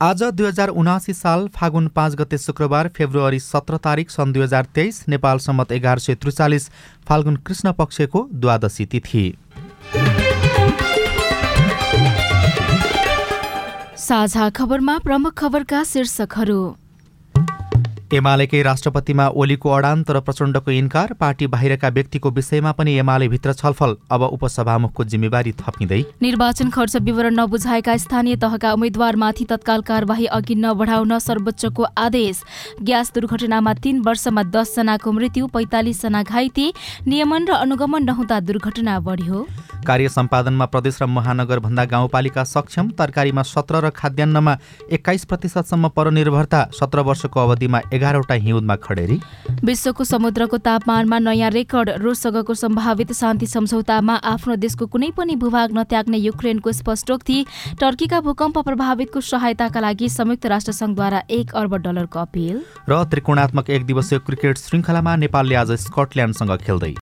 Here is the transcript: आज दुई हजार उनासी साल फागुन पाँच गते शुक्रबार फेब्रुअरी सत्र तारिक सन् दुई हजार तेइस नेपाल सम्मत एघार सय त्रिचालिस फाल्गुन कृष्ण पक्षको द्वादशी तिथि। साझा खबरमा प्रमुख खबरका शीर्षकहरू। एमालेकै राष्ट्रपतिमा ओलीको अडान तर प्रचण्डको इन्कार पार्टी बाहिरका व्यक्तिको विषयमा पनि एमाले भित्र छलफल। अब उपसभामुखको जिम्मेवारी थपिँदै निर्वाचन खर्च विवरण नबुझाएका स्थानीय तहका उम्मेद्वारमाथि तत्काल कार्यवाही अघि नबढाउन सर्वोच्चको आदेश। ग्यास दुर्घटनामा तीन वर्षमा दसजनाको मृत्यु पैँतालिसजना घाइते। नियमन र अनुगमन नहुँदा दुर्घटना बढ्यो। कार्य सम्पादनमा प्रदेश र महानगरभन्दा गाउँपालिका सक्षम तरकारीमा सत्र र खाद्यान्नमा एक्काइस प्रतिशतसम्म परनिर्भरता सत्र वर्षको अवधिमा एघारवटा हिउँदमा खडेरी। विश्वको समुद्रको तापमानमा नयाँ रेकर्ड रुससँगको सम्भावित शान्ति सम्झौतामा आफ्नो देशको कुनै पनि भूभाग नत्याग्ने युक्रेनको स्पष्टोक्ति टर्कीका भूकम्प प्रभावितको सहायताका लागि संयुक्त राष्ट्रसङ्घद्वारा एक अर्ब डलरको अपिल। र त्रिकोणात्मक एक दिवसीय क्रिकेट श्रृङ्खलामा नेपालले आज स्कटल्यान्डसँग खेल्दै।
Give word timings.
आज 0.00 0.22
दुई 0.22 0.46
हजार 0.46 0.68
उनासी 0.70 1.12
साल 1.12 1.46
फागुन 1.48 1.86
पाँच 1.88 2.14
गते 2.14 2.38
शुक्रबार 2.38 2.88
फेब्रुअरी 2.88 3.38
सत्र 3.40 3.76
तारिक 3.76 4.10
सन् 4.10 4.32
दुई 4.32 4.42
हजार 4.42 4.66
तेइस 4.74 5.04
नेपाल 5.08 5.38
सम्मत 5.38 5.72
एघार 5.72 5.98
सय 5.98 6.14
त्रिचालिस 6.14 6.68
फाल्गुन 7.08 7.36
कृष्ण 7.36 7.72
पक्षको 7.72 8.28
द्वादशी 8.32 8.86
तिथि। 8.86 9.24
साझा 13.98 14.48
खबरमा 14.50 14.98
प्रमुख 14.98 15.34
खबरका 15.34 15.82
शीर्षकहरू। 15.84 16.60
एमालेकै 18.14 18.60
राष्ट्रपतिमा 18.62 19.26
ओलीको 19.34 19.70
अडान 19.70 20.02
तर 20.02 20.18
प्रचण्डको 20.20 20.70
इन्कार 20.72 21.12
पार्टी 21.20 21.46
बाहिरका 21.46 21.88
व्यक्तिको 21.88 22.30
विषयमा 22.30 22.72
पनि 22.72 22.92
एमाले 22.98 23.28
भित्र 23.28 23.52
छलफल। 23.54 23.96
अब 24.10 24.22
उपसभामुखको 24.22 25.04
जिम्मेवारी 25.04 25.52
थपिँदै 25.58 26.00
निर्वाचन 26.22 26.70
खर्च 26.70 26.96
विवरण 27.02 27.34
नबुझाएका 27.34 27.96
स्थानीय 27.96 28.36
तहका 28.38 28.72
उम्मेद्वारमाथि 28.72 29.44
तत्काल 29.44 29.80
कार्यवाही 29.84 30.26
अघि 30.32 30.54
नबढाउन 30.56 31.18
सर्वोच्चको 31.20 31.86
आदेश। 31.98 32.42
ग्यास 32.82 33.12
दुर्घटनामा 33.14 33.74
तीन 33.84 34.00
वर्षमा 34.00 34.42
दसजनाको 34.56 35.12
मृत्यु 35.12 35.46
पैँतालिसजना 35.52 36.22
घाइते। 36.24 36.72
नियमन 37.06 37.46
र 37.48 37.52
अनुगमन 37.60 38.02
नहुँदा 38.04 38.40
दुर्घटना 38.40 38.98
बढ्यो। 39.00 39.46
कार्य 39.86 40.08
सम्पादनमा 40.08 40.66
प्रदेश 40.66 40.98
र 41.02 41.06
महानगरभन्दा 41.08 41.84
गाउँपालिका 41.84 42.44
सक्षम 42.44 42.90
तरकारीमा 42.98 43.42
सत्र 43.44 43.80
र 43.84 43.90
खाद्यान्नमा 43.90 44.56
एक्काइस 44.92 45.24
प्रतिशतसम्म 45.24 45.88
परनिर्भरता 45.88 46.60
सत्र 46.72 47.00
वर्षको 47.00 47.40
अवधिमा 47.40 47.80
एघारवटा 47.92 48.34
हिउँदमा 48.36 48.76
खडेरी। 48.78 49.20
विश्वको 49.64 50.04
समुद्रको 50.04 50.58
तापमानमा 50.58 51.18
नयाँ 51.18 51.50
रेकर्ड 51.50 51.90
रुससँगको 51.98 52.54
सम्भावित 52.54 53.12
शान्ति 53.12 53.46
सम्झौतामा 53.46 54.14
आफ्नो 54.24 54.56
देशको 54.56 54.86
कुनै 54.86 55.10
पनि 55.16 55.36
भूभाग 55.36 55.72
नत्याग्ने 55.78 56.18
युक्रेनको 56.18 56.72
स्पष्टोक्ति 56.72 57.44
टर्कीका 57.80 58.20
भूकम्प 58.20 58.58
प्रभावितको 58.58 59.20
सहायताका 59.22 59.80
लागि 59.80 60.08
संयुक्त 60.08 60.46
राष्ट्रसङ्घद्वारा 60.46 61.22
एक 61.30 61.54
अर्ब 61.54 61.74
डलरको 61.82 62.18
अपिल। 62.18 62.56
र 62.88 63.02
त्रिकोणात्मक 63.04 63.70
एक 63.70 63.86
दिवसीय 63.86 64.18
क्रिकेट 64.20 64.58
श्रृङ्खलामा 64.58 65.16
नेपालले 65.16 65.54
आज 65.54 65.72
स्कटल्यान्डसँग 65.86 66.56
खेल्दै। 66.66 66.94